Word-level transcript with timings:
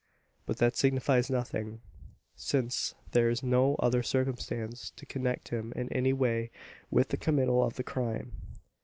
But 0.47 0.57
that 0.57 0.75
signifies 0.75 1.29
nothing: 1.29 1.79
since 2.35 2.95
there 3.11 3.29
is 3.29 3.43
no 3.43 3.75
other 3.75 4.01
circumstance 4.01 4.89
to 4.95 5.05
connect 5.05 5.49
him 5.49 5.71
in 5.75 5.93
any 5.93 6.11
way 6.11 6.49
with 6.89 7.09
the 7.09 7.17
committal 7.17 7.63
of 7.63 7.75
the 7.75 7.83
crime." 7.83 8.31